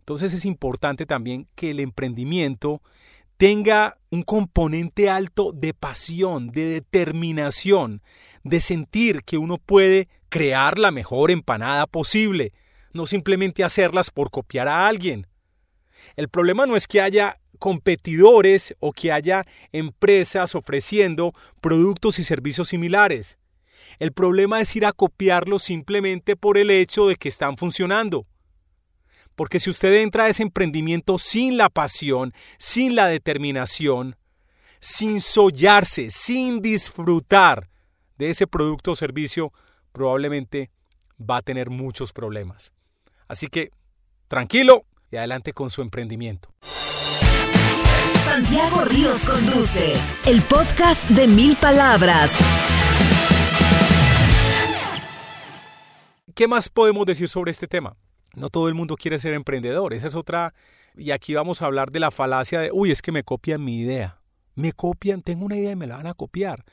Entonces 0.00 0.34
es 0.34 0.44
importante 0.44 1.06
también 1.06 1.48
que 1.54 1.70
el 1.70 1.80
emprendimiento 1.80 2.82
tenga 3.36 3.98
un 4.10 4.22
componente 4.22 5.10
alto 5.10 5.52
de 5.52 5.74
pasión, 5.74 6.50
de 6.50 6.66
determinación, 6.66 8.02
de 8.42 8.60
sentir 8.60 9.22
que 9.24 9.38
uno 9.38 9.58
puede 9.58 10.08
crear 10.28 10.78
la 10.78 10.90
mejor 10.90 11.30
empanada 11.30 11.86
posible, 11.86 12.52
no 12.92 13.06
simplemente 13.06 13.64
hacerlas 13.64 14.10
por 14.10 14.30
copiar 14.30 14.68
a 14.68 14.86
alguien. 14.86 15.26
El 16.16 16.28
problema 16.28 16.66
no 16.66 16.76
es 16.76 16.86
que 16.86 17.00
haya 17.00 17.38
competidores 17.58 18.74
o 18.80 18.92
que 18.92 19.12
haya 19.12 19.46
empresas 19.72 20.54
ofreciendo 20.54 21.32
productos 21.60 22.18
y 22.18 22.24
servicios 22.24 22.68
similares. 22.68 23.38
El 23.98 24.12
problema 24.12 24.60
es 24.60 24.74
ir 24.76 24.86
a 24.86 24.92
copiarlos 24.92 25.62
simplemente 25.62 26.36
por 26.36 26.58
el 26.58 26.70
hecho 26.70 27.08
de 27.08 27.16
que 27.16 27.28
están 27.28 27.56
funcionando. 27.56 28.26
Porque 29.34 29.58
si 29.58 29.70
usted 29.70 29.94
entra 29.94 30.24
a 30.24 30.28
ese 30.28 30.42
emprendimiento 30.42 31.18
sin 31.18 31.56
la 31.56 31.68
pasión, 31.68 32.32
sin 32.58 32.94
la 32.94 33.06
determinación, 33.06 34.16
sin 34.80 35.20
sollarse, 35.20 36.10
sin 36.10 36.60
disfrutar 36.60 37.70
de 38.16 38.30
ese 38.30 38.46
producto 38.46 38.92
o 38.92 38.96
servicio, 38.96 39.52
probablemente 39.92 40.70
va 41.18 41.38
a 41.38 41.42
tener 41.42 41.70
muchos 41.70 42.12
problemas. 42.12 42.72
Así 43.28 43.48
que 43.48 43.70
tranquilo 44.28 44.84
y 45.10 45.16
adelante 45.16 45.52
con 45.52 45.70
su 45.70 45.82
emprendimiento. 45.82 46.54
Santiago 48.24 48.84
Ríos 48.84 49.22
Conduce, 49.22 49.94
el 50.26 50.42
podcast 50.42 51.08
de 51.10 51.26
mil 51.26 51.56
palabras. 51.56 52.32
¿Qué 56.34 56.48
más 56.48 56.68
podemos 56.68 57.06
decir 57.06 57.28
sobre 57.28 57.52
este 57.52 57.68
tema? 57.68 57.96
No 58.34 58.50
todo 58.50 58.68
el 58.68 58.74
mundo 58.74 58.96
quiere 58.96 59.18
ser 59.18 59.34
emprendedor. 59.34 59.94
Esa 59.94 60.08
es 60.08 60.14
otra. 60.14 60.54
Y 60.96 61.10
aquí 61.10 61.34
vamos 61.34 61.62
a 61.62 61.66
hablar 61.66 61.90
de 61.90 62.00
la 62.00 62.10
falacia 62.10 62.60
de, 62.60 62.70
uy, 62.72 62.90
es 62.90 63.02
que 63.02 63.12
me 63.12 63.24
copian 63.24 63.64
mi 63.64 63.80
idea. 63.80 64.20
Me 64.54 64.72
copian, 64.72 65.22
tengo 65.22 65.44
una 65.44 65.56
idea 65.56 65.72
y 65.72 65.76
me 65.76 65.86
la 65.86 65.96
van 65.96 66.06
a 66.06 66.14
copiar. 66.14 66.64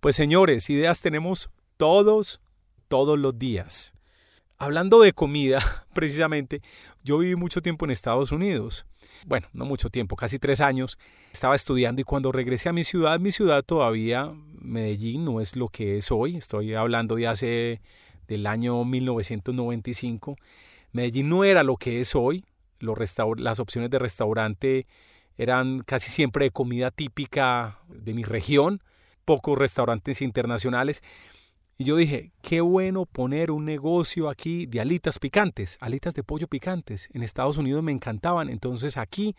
Pues 0.00 0.16
señores, 0.16 0.68
ideas 0.68 1.00
tenemos 1.00 1.50
todos, 1.76 2.40
todos 2.88 3.18
los 3.18 3.38
días. 3.38 3.94
Hablando 4.58 5.00
de 5.00 5.12
comida, 5.12 5.62
precisamente, 5.94 6.62
yo 7.02 7.18
viví 7.18 7.36
mucho 7.36 7.60
tiempo 7.60 7.84
en 7.84 7.90
Estados 7.90 8.30
Unidos. 8.30 8.86
Bueno, 9.26 9.48
no 9.52 9.64
mucho 9.64 9.90
tiempo, 9.90 10.16
casi 10.16 10.38
tres 10.38 10.60
años. 10.60 10.98
Estaba 11.32 11.56
estudiando 11.56 12.00
y 12.00 12.04
cuando 12.04 12.32
regresé 12.32 12.68
a 12.68 12.72
mi 12.72 12.84
ciudad, 12.84 13.18
mi 13.18 13.32
ciudad 13.32 13.62
todavía, 13.64 14.32
Medellín, 14.60 15.24
no 15.24 15.40
es 15.40 15.56
lo 15.56 15.68
que 15.68 15.96
es 15.96 16.12
hoy. 16.12 16.36
Estoy 16.36 16.74
hablando 16.74 17.16
de 17.16 17.26
hace 17.26 17.80
del 18.28 18.46
año 18.46 18.84
1995. 18.84 20.36
Medellín 20.94 21.28
no 21.28 21.42
era 21.42 21.64
lo 21.64 21.76
que 21.76 22.00
es 22.00 22.14
hoy. 22.14 22.44
Las 22.78 23.58
opciones 23.58 23.90
de 23.90 23.98
restaurante 23.98 24.86
eran 25.36 25.80
casi 25.80 26.08
siempre 26.08 26.44
de 26.44 26.50
comida 26.52 26.92
típica 26.92 27.80
de 27.88 28.14
mi 28.14 28.22
región, 28.22 28.80
pocos 29.24 29.58
restaurantes 29.58 30.22
internacionales. 30.22 31.02
Y 31.76 31.84
yo 31.84 31.96
dije, 31.96 32.30
qué 32.42 32.60
bueno 32.60 33.06
poner 33.06 33.50
un 33.50 33.64
negocio 33.64 34.28
aquí 34.30 34.66
de 34.66 34.80
alitas 34.80 35.18
picantes, 35.18 35.78
alitas 35.80 36.14
de 36.14 36.22
pollo 36.22 36.46
picantes. 36.46 37.08
En 37.12 37.24
Estados 37.24 37.58
Unidos 37.58 37.82
me 37.82 37.90
encantaban, 37.90 38.48
entonces 38.48 38.96
aquí 38.96 39.34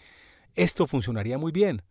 esto 0.56 0.88
funcionaría 0.88 1.38
muy 1.38 1.54
bien. 1.54 1.84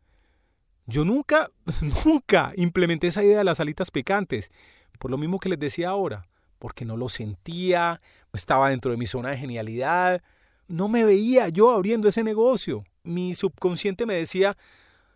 Yo 0.85 1.06
nunca, 1.06 1.50
nunca 2.04 2.52
implementé 2.56 3.06
esa 3.06 3.25
idea 3.25 3.38
de 3.38 3.44
las 3.44 3.61
alitas 3.61 3.90
picantes, 3.90 4.50
por 4.99 5.11
lo 5.11 5.16
mismo 5.16 5.38
que 5.38 5.49
les 5.49 5.59
decía 5.59 5.88
ahora, 5.88 6.26
porque 6.64 6.87
no 6.87 6.97
lo 6.97 7.11
sentía, 7.11 8.00
estaba 8.33 8.71
dentro 8.71 8.90
de 8.90 8.97
mi 8.97 9.06
zona 9.06 9.28
de 9.28 9.37
genialidad, 9.37 10.23
no 10.66 10.88
me 10.88 11.04
veía 11.04 11.50
yo 11.50 11.71
abriendo 11.71 12.09
ese 12.09 12.25
negocio. 12.25 12.85
Mi 13.02 13.35
subconsciente 13.35 14.06
me 14.06 14.14
decía, 14.14 14.56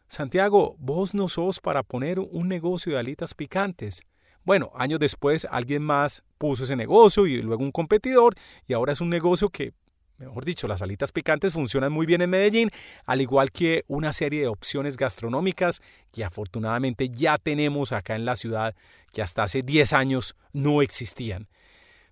Santiago, 0.08 0.76
vos 0.78 1.14
no 1.14 1.26
sos 1.26 1.58
para 1.58 1.82
poner 1.82 2.18
un 2.20 2.48
negocio 2.48 2.92
de 2.92 2.98
alitas 2.98 3.32
picantes. 3.32 4.02
Bueno, 4.44 4.72
años 4.74 5.00
después 5.00 5.46
alguien 5.50 5.82
más 5.82 6.22
puso 6.36 6.64
ese 6.64 6.76
negocio 6.76 7.26
y 7.26 7.40
luego 7.40 7.64
un 7.64 7.72
competidor 7.72 8.34
y 8.66 8.74
ahora 8.74 8.92
es 8.92 9.00
un 9.00 9.08
negocio 9.08 9.48
que, 9.48 9.72
mejor 10.18 10.44
dicho, 10.44 10.68
las 10.68 10.82
alitas 10.82 11.12
picantes 11.12 11.52
funcionan 11.52 11.92
muy 11.92 12.06
bien 12.06 12.22
en 12.22 12.30
Medellín, 12.30 12.70
al 13.06 13.20
igual 13.20 13.52
que 13.52 13.84
una 13.86 14.12
serie 14.12 14.42
de 14.42 14.48
opciones 14.48 14.96
gastronómicas 14.96 15.80
que 16.12 16.24
afortunadamente 16.24 17.08
ya 17.08 17.38
tenemos 17.38 17.92
acá 17.92 18.16
en 18.16 18.24
la 18.24 18.36
ciudad 18.36 18.74
que 19.12 19.22
hasta 19.22 19.44
hace 19.44 19.62
10 19.62 19.92
años 19.92 20.36
no 20.52 20.82
existían. 20.82 21.48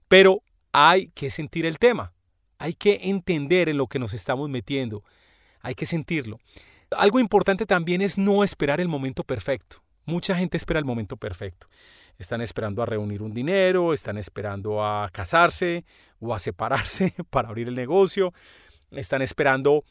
Pero 0.09 0.43
hay 0.73 1.09
que 1.09 1.31
sentir 1.31 1.67
el 1.67 1.79
tema, 1.79 2.13
hay 2.59 2.75
que 2.75 3.01
entender 3.03 3.69
en 3.69 3.77
lo 3.77 3.89
que 3.89 3.99
nos 3.99 4.15
estamos 4.15 4.49
metiendo, 4.49 5.03
hay 5.61 5.75
que 5.75 5.87
sentirlo. 5.87 6.39
Algo 6.91 7.19
importante 7.19 7.67
también 7.67 8.01
es 8.01 8.17
no 8.17 8.45
esperar 8.45 8.81
el 8.81 8.89
momento 8.89 9.25
perfecto. 9.25 9.83
Mucha 10.07 10.35
gente 10.35 10.57
espera 10.57 10.79
el 10.79 10.87
momento 10.87 11.17
perfecto 11.17 11.69
están 12.19 12.41
esperando 12.41 12.83
a 12.83 12.87
reunir 12.87 13.23
un 13.23 13.33
dinero, 13.33 13.93
están 13.93 14.19
esperando 14.19 14.85
a 14.85 15.09
casarse 15.11 15.85
o 16.21 16.35
a 16.35 16.39
separarse 16.39 17.15
para 17.31 17.49
abrir 17.49 17.69
el 17.69 17.75
negocio, 17.75 18.33
están 18.91 19.23
esperando 19.23 19.85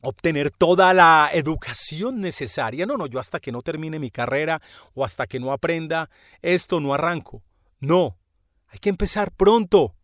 obtener 0.00 0.50
toda 0.50 0.92
la 0.92 1.30
educación 1.32 2.20
necesaria. 2.20 2.84
No, 2.84 2.96
no, 2.96 3.06
yo 3.06 3.18
hasta 3.18 3.40
que 3.40 3.52
no 3.52 3.62
termine 3.62 3.98
mi 3.98 4.10
carrera 4.10 4.60
o 4.92 5.04
hasta 5.04 5.26
que 5.26 5.40
no 5.40 5.52
aprenda 5.52 6.10
esto 6.42 6.80
no 6.80 6.92
arranco. 6.92 7.42
No, 7.80 8.18
hay 8.68 8.78
que 8.78 8.90
empezar 8.90 9.32
pronto. 9.32 9.94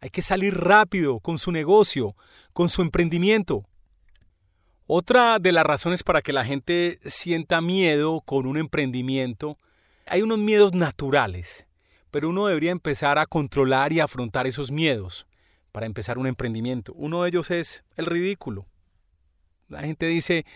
Hay 0.00 0.10
que 0.10 0.22
salir 0.22 0.54
rápido 0.54 1.20
con 1.20 1.38
su 1.38 1.52
negocio, 1.52 2.16
con 2.52 2.68
su 2.68 2.82
emprendimiento. 2.82 3.64
Otra 4.88 5.40
de 5.40 5.50
las 5.50 5.66
razones 5.66 6.04
para 6.04 6.22
que 6.22 6.32
la 6.32 6.44
gente 6.44 7.00
sienta 7.04 7.60
miedo 7.60 8.20
con 8.20 8.46
un 8.46 8.56
emprendimiento 8.56 9.58
hay 10.06 10.22
unos 10.22 10.38
miedos 10.38 10.72
naturales, 10.74 11.66
pero 12.12 12.28
uno 12.28 12.46
debería 12.46 12.70
empezar 12.70 13.18
a 13.18 13.26
controlar 13.26 13.92
y 13.92 13.98
afrontar 13.98 14.46
esos 14.46 14.70
miedos 14.70 15.26
para 15.72 15.86
empezar 15.86 16.18
un 16.18 16.28
emprendimiento. 16.28 16.92
Uno 16.94 17.22
de 17.22 17.30
ellos 17.30 17.50
es 17.50 17.84
el 17.96 18.06
ridículo. 18.06 18.66
La 19.68 19.80
gente 19.80 20.06
dice, 20.06 20.46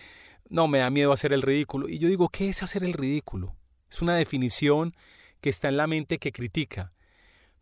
no, 0.47 0.69
me 0.69 0.79
da 0.79 0.89
miedo 0.89 1.11
hacer 1.11 1.33
el 1.33 1.41
ridículo. 1.41 1.89
Y 1.89 1.99
yo 1.99 2.07
digo, 2.07 2.29
¿qué 2.29 2.47
es 2.47 2.63
hacer 2.63 2.85
el 2.85 2.93
ridículo? 2.93 3.53
Es 3.89 4.01
una 4.01 4.15
definición 4.15 4.95
que 5.41 5.49
está 5.49 5.67
en 5.67 5.75
la 5.75 5.87
mente 5.87 6.19
que 6.19 6.31
critica. 6.31 6.93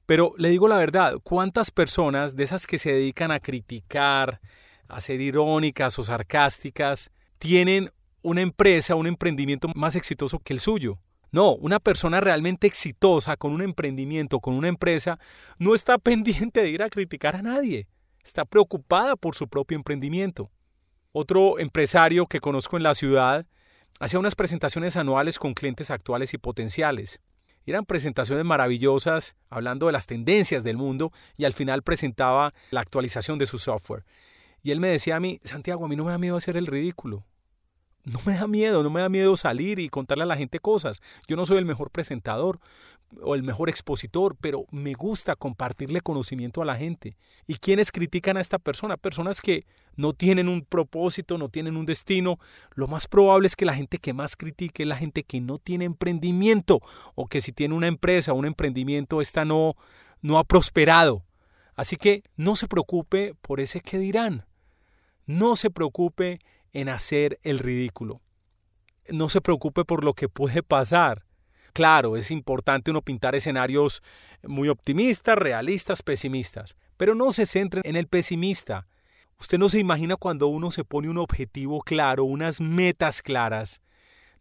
Pero 0.05 0.35
le 0.37 0.49
digo 0.49 0.67
la 0.67 0.77
verdad, 0.77 1.15
¿cuántas 1.23 1.71
personas 1.71 2.35
de 2.35 2.43
esas 2.43 2.67
que 2.67 2.77
se 2.77 2.93
dedican 2.93 3.31
a 3.31 3.39
criticar, 3.39 4.39
a 4.89 5.01
ser 5.01 5.21
irónicas 5.21 5.97
o 5.99 6.03
sarcásticas, 6.03 7.11
tienen 7.37 7.91
una 8.21 8.41
empresa, 8.41 8.95
un 8.95 9.07
emprendimiento 9.07 9.69
más 9.75 9.95
exitoso 9.95 10.39
que 10.39 10.53
el 10.53 10.59
suyo? 10.59 10.99
No, 11.31 11.53
una 11.53 11.79
persona 11.79 12.19
realmente 12.19 12.65
exitosa 12.65 13.37
con 13.37 13.51
un 13.51 13.61
emprendimiento, 13.61 14.39
con 14.39 14.55
una 14.55 14.67
empresa, 14.67 15.19
no 15.57 15.75
está 15.75 15.97
pendiente 15.99 16.61
de 16.61 16.69
ir 16.69 16.83
a 16.83 16.89
criticar 16.89 17.35
a 17.35 17.41
nadie. 17.41 17.87
Está 18.23 18.45
preocupada 18.45 19.15
por 19.15 19.35
su 19.35 19.47
propio 19.47 19.77
emprendimiento. 19.77 20.51
Otro 21.11 21.59
empresario 21.59 22.27
que 22.27 22.39
conozco 22.39 22.77
en 22.77 22.83
la 22.83 22.95
ciudad 22.95 23.45
hacía 23.99 24.19
unas 24.19 24.35
presentaciones 24.35 24.95
anuales 24.97 25.39
con 25.39 25.53
clientes 25.53 25.91
actuales 25.91 26.33
y 26.33 26.37
potenciales. 26.37 27.21
Eran 27.65 27.85
presentaciones 27.85 28.45
maravillosas 28.45 29.35
hablando 29.49 29.87
de 29.87 29.91
las 29.91 30.07
tendencias 30.07 30.63
del 30.63 30.77
mundo 30.77 31.11
y 31.37 31.45
al 31.45 31.53
final 31.53 31.83
presentaba 31.83 32.53
la 32.71 32.81
actualización 32.81 33.37
de 33.37 33.45
su 33.45 33.59
software. 33.59 34.05
Y 34.61 34.71
él 34.71 34.79
me 34.79 34.89
decía 34.89 35.15
a 35.15 35.19
mí, 35.19 35.39
Santiago, 35.43 35.85
a 35.85 35.87
mí 35.87 35.95
no 35.95 36.05
me 36.05 36.11
da 36.11 36.17
miedo 36.17 36.35
hacer 36.35 36.57
el 36.57 36.67
ridículo 36.67 37.25
no 38.09 38.19
me 38.25 38.33
da 38.33 38.47
miedo, 38.47 38.83
no 38.83 38.89
me 38.89 39.01
da 39.01 39.09
miedo 39.09 39.37
salir 39.37 39.79
y 39.79 39.89
contarle 39.89 40.23
a 40.23 40.27
la 40.27 40.37
gente 40.37 40.59
cosas. 40.59 41.01
Yo 41.27 41.35
no 41.35 41.45
soy 41.45 41.57
el 41.57 41.65
mejor 41.65 41.91
presentador 41.91 42.59
o 43.21 43.35
el 43.35 43.43
mejor 43.43 43.69
expositor, 43.69 44.35
pero 44.39 44.65
me 44.71 44.93
gusta 44.93 45.35
compartirle 45.35 46.01
conocimiento 46.01 46.61
a 46.61 46.65
la 46.65 46.75
gente. 46.75 47.17
¿Y 47.47 47.55
quiénes 47.55 47.91
critican 47.91 48.37
a 48.37 48.41
esta 48.41 48.59
persona? 48.59 48.97
Personas 48.97 49.41
que 49.41 49.65
no 49.95 50.13
tienen 50.13 50.47
un 50.47 50.63
propósito, 50.63 51.37
no 51.37 51.49
tienen 51.49 51.75
un 51.75 51.85
destino. 51.85 52.39
Lo 52.75 52.87
más 52.87 53.07
probable 53.07 53.47
es 53.47 53.55
que 53.55 53.65
la 53.65 53.73
gente 53.73 53.97
que 53.97 54.13
más 54.13 54.35
critique 54.35 54.83
es 54.83 54.89
la 54.89 54.97
gente 54.97 55.23
que 55.23 55.41
no 55.41 55.57
tiene 55.57 55.85
emprendimiento 55.85 56.81
o 57.15 57.27
que 57.27 57.41
si 57.41 57.51
tiene 57.51 57.75
una 57.75 57.87
empresa 57.87 58.33
un 58.33 58.45
emprendimiento, 58.45 59.21
esta 59.21 59.43
no, 59.45 59.75
no 60.21 60.37
ha 60.37 60.43
prosperado. 60.43 61.23
Así 61.75 61.95
que 61.95 62.23
no 62.35 62.55
se 62.55 62.67
preocupe 62.67 63.35
por 63.41 63.59
ese 63.59 63.81
que 63.81 63.97
dirán. 63.97 64.48
No 65.29 65.55
se 65.55 65.69
preocupe 65.69 66.39
en 66.73 66.89
hacer 66.89 67.39
el 67.43 67.59
ridículo. 67.59 68.19
No 69.09 69.29
se 69.29 69.41
preocupe 69.41 69.85
por 69.85 70.03
lo 70.03 70.15
que 70.15 70.27
puede 70.27 70.63
pasar. 70.63 71.23
Claro, 71.71 72.17
es 72.17 72.31
importante 72.31 72.89
uno 72.89 73.03
pintar 73.03 73.35
escenarios 73.35 74.01
muy 74.41 74.69
optimistas, 74.69 75.37
realistas, 75.37 76.01
pesimistas, 76.01 76.77
pero 76.97 77.13
no 77.13 77.31
se 77.31 77.45
centre 77.45 77.81
en 77.85 77.95
el 77.95 78.07
pesimista. 78.07 78.87
Usted 79.39 79.59
no 79.59 79.69
se 79.69 79.77
imagina 79.77 80.15
cuando 80.15 80.47
uno 80.47 80.71
se 80.71 80.83
pone 80.83 81.09
un 81.09 81.19
objetivo 81.19 81.81
claro, 81.81 82.23
unas 82.23 82.59
metas 82.59 83.21
claras, 83.21 83.83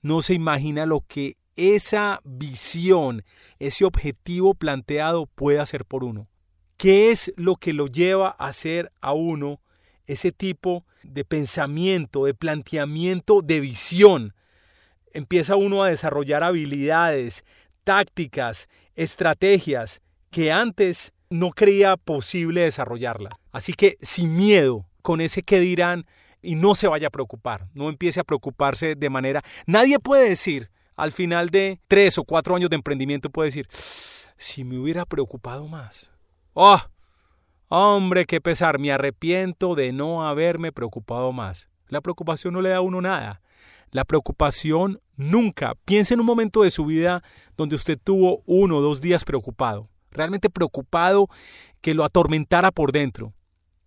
no 0.01 0.23
se 0.23 0.33
imagina 0.33 0.87
lo 0.87 1.03
que 1.07 1.37
esa 1.55 2.23
visión, 2.25 3.27
ese 3.59 3.85
objetivo 3.85 4.55
planteado 4.55 5.27
puede 5.27 5.61
hacer 5.61 5.85
por 5.85 6.03
uno. 6.03 6.29
¿Qué 6.79 7.11
es 7.11 7.31
lo 7.37 7.57
que 7.57 7.75
lo 7.75 7.89
lleva 7.89 8.35
a 8.39 8.47
hacer 8.47 8.91
a 9.03 9.13
uno 9.13 9.61
ese 10.09 10.33
tipo 10.33 10.85
de 11.05 11.25
pensamiento, 11.25 12.25
de 12.25 12.35
planteamiento, 12.35 13.43
de 13.43 13.61
visión. 13.61 14.35
Empieza 15.13 15.55
uno 15.55 15.85
a 15.85 15.89
desarrollar 15.89 16.43
habilidades, 16.43 17.45
tácticas, 17.85 18.69
estrategias 18.97 20.01
que 20.31 20.51
antes 20.51 21.13
no 21.31 21.51
creía 21.51 21.97
posible 21.97 22.63
desarrollarlas. 22.63 23.35
Así 23.53 23.75
que 23.75 23.99
sin 24.01 24.37
miedo, 24.37 24.87
con 25.03 25.21
ese 25.21 25.43
que 25.43 25.61
dirán 25.61 26.07
y 26.43 26.55
no 26.55 26.75
se 26.75 26.89
vaya 26.89 27.09
a 27.09 27.11
preocupar, 27.11 27.69
no 27.75 27.89
empiece 27.89 28.21
a 28.21 28.25
preocuparse 28.25 28.95
de 28.95 29.11
manera... 29.11 29.43
Nadie 29.67 29.99
puede 29.99 30.29
decir, 30.29 30.71
al 30.97 31.13
final 31.13 31.51
de 31.51 31.81
tres 31.87 32.19
o 32.19 32.25
cuatro 32.25 32.57
años 32.57 32.71
de 32.71 32.77
emprendimiento, 32.77 33.31
puede 33.31 33.49
decir, 33.49 33.69
si 34.37 34.65
me 34.65 34.79
hubiera 34.79 35.05
preocupado 35.05 35.69
más. 35.69 36.11
¡Oh! 36.55 36.81
Hombre, 37.71 38.25
qué 38.25 38.41
pesar, 38.41 38.79
me 38.79 38.91
arrepiento 38.91 39.75
de 39.75 39.93
no 39.93 40.27
haberme 40.27 40.73
preocupado 40.73 41.33
más. 41.33 41.69
La 41.89 42.01
preocupación 42.01 42.55
no 42.55 42.63
le 42.63 42.71
da 42.71 42.79
a 42.79 42.81
uno 42.81 43.03
nada. 43.03 43.43
La 43.91 44.07
preocupación 44.07 45.01
nunca. 45.17 45.75
Piense 45.85 46.15
en 46.15 46.21
un 46.21 46.27
momento 46.27 46.63
de 46.63 46.71
su 46.71 46.87
vida 46.87 47.23
donde 47.59 47.77
usted 47.77 47.99
tuvo 48.03 48.43
uno 48.47 48.79
o 48.79 48.81
dos 48.81 49.03
días 49.03 49.27
preocupado, 49.27 49.91
realmente 50.11 50.49
preocupado 50.49 51.29
que 51.83 51.93
lo 51.93 52.05
atormentara 52.05 52.71
por 52.71 52.91
dentro. 52.91 53.35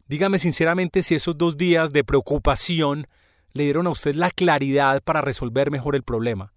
Dígame 0.08 0.38
sinceramente 0.38 1.02
si 1.02 1.16
esos 1.16 1.36
dos 1.36 1.58
días 1.58 1.92
de 1.92 2.04
preocupación 2.04 3.08
le 3.54 3.64
dieron 3.64 3.88
a 3.88 3.92
usted 3.92 4.14
la 4.14 4.30
claridad 4.30 5.02
para 5.02 5.22
resolver 5.22 5.72
mejor 5.72 5.96
el 5.96 6.04
problema. 6.04 6.54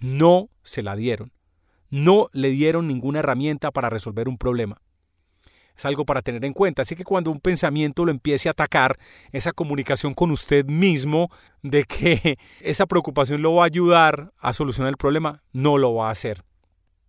No 0.00 0.50
se 0.62 0.82
la 0.82 0.96
dieron. 0.96 1.32
No 1.88 2.28
le 2.32 2.50
dieron 2.50 2.86
ninguna 2.86 3.20
herramienta 3.20 3.70
para 3.70 3.88
resolver 3.88 4.28
un 4.28 4.36
problema. 4.36 4.82
Es 5.78 5.84
algo 5.84 6.04
para 6.04 6.22
tener 6.22 6.44
en 6.44 6.52
cuenta. 6.52 6.82
Así 6.82 6.96
que 6.96 7.04
cuando 7.04 7.30
un 7.30 7.40
pensamiento 7.40 8.04
lo 8.04 8.10
empiece 8.10 8.48
a 8.48 8.52
atacar, 8.52 8.98
esa 9.30 9.52
comunicación 9.52 10.12
con 10.12 10.32
usted 10.32 10.66
mismo 10.66 11.30
de 11.62 11.84
que 11.84 12.38
esa 12.60 12.86
preocupación 12.86 13.42
lo 13.42 13.54
va 13.54 13.62
a 13.62 13.66
ayudar 13.66 14.32
a 14.38 14.52
solucionar 14.52 14.90
el 14.90 14.96
problema, 14.96 15.42
no 15.52 15.78
lo 15.78 15.94
va 15.94 16.08
a 16.08 16.12
hacer. 16.12 16.42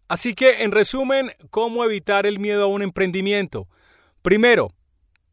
Así 0.08 0.34
que, 0.34 0.64
en 0.64 0.72
resumen, 0.72 1.32
¿cómo 1.50 1.84
evitar 1.84 2.26
el 2.26 2.40
miedo 2.40 2.64
a 2.64 2.68
un 2.68 2.82
emprendimiento? 2.82 3.68
Primero, 4.22 4.72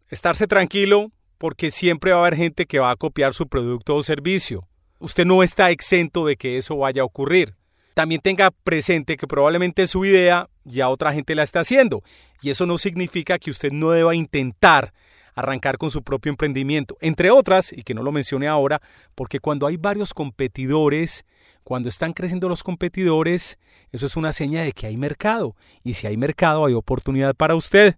estarse 0.09 0.47
tranquilo 0.47 1.13
porque 1.39 1.71
siempre 1.71 2.13
va 2.13 2.19
a 2.19 2.21
haber 2.21 2.37
gente 2.37 2.67
que 2.67 2.79
va 2.79 2.91
a 2.91 2.97
copiar 2.97 3.35
su 3.35 3.47
producto 3.49 3.95
o 3.97 4.03
servicio. 4.03 4.67
Usted 4.99 5.27
no 5.27 5.43
está 5.43 5.71
exento 5.71 6.25
de 6.25 6.37
que 6.37 6.57
eso 6.57 6.77
vaya 6.77 7.03
a 7.03 7.07
ocurrir. 7.07 7.55
También 7.97 8.21
tenga 8.21 8.51
presente 8.51 9.17
que 9.17 9.27
probablemente 9.27 9.87
su 9.87 10.05
idea 10.05 10.51
ya 10.65 10.91
otra 10.91 11.15
gente 11.15 11.35
la 11.35 11.45
está 11.45 11.61
haciendo 11.61 12.03
y 12.43 12.51
eso 12.51 12.67
no 12.67 12.77
significa 12.77 13.39
que 13.39 13.51
usted 13.51 13.73
no 13.73 13.93
deba 13.93 14.15
intentar 14.15 14.93
arrancar 15.35 15.79
con 15.79 15.91
su 15.91 16.03
propio 16.03 16.29
emprendimiento, 16.29 16.99
entre 17.01 17.31
otras, 17.31 17.73
y 17.73 17.85
que 17.85 17.95
no 17.95 18.03
lo 18.03 18.13
mencione 18.13 18.49
ahora, 18.49 18.83
porque 19.15 19.41
cuando 19.41 19.67
hay 19.67 19.79
varios 19.79 20.13
competidores, 20.13 21.25
cuando 21.65 21.89
están 21.89 22.13
creciendo 22.13 22.51
los 22.51 22.63
competidores, 22.63 23.59
eso 23.91 24.05
es 24.05 24.15
una 24.15 24.35
seña 24.35 24.63
de 24.63 24.73
que 24.73 24.87
hay 24.87 24.99
mercado, 24.99 25.57
y 25.83 25.95
si 25.95 26.07
hay 26.07 26.19
mercado 26.19 26.67
hay 26.67 26.75
oportunidad 26.75 27.35
para 27.35 27.55
usted. 27.55 27.97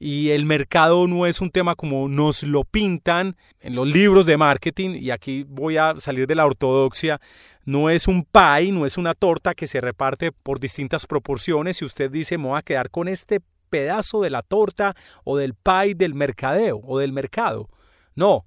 Y 0.00 0.30
el 0.30 0.46
mercado 0.46 1.06
no 1.06 1.26
es 1.26 1.40
un 1.40 1.52
tema 1.52 1.76
como 1.76 2.08
nos 2.08 2.42
lo 2.42 2.64
pintan 2.64 3.36
en 3.60 3.76
los 3.76 3.86
libros 3.86 4.26
de 4.26 4.36
marketing, 4.36 4.96
y 5.00 5.12
aquí 5.12 5.44
voy 5.48 5.76
a 5.76 5.94
salir 6.00 6.26
de 6.26 6.34
la 6.34 6.44
ortodoxia, 6.44 7.20
no 7.64 7.90
es 7.90 8.08
un 8.08 8.24
pie, 8.24 8.72
no 8.72 8.86
es 8.86 8.98
una 8.98 9.14
torta 9.14 9.54
que 9.54 9.66
se 9.66 9.80
reparte 9.80 10.32
por 10.32 10.60
distintas 10.60 11.06
proporciones 11.06 11.80
y 11.82 11.84
usted 11.84 12.10
dice 12.10 12.38
me 12.38 12.48
voy 12.48 12.58
a 12.58 12.62
quedar 12.62 12.90
con 12.90 13.08
este 13.08 13.40
pedazo 13.70 14.20
de 14.20 14.30
la 14.30 14.42
torta 14.42 14.94
o 15.24 15.36
del 15.36 15.54
pie 15.54 15.94
del 15.94 16.14
mercadeo 16.14 16.80
o 16.84 16.98
del 16.98 17.12
mercado. 17.12 17.68
No, 18.14 18.44